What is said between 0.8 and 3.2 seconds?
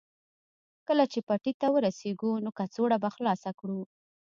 کله چې پټي ته ورسېږو نو کڅوړه به